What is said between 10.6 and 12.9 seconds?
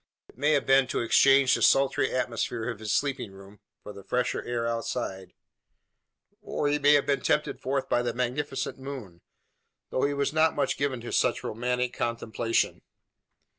given to such romantic contemplation.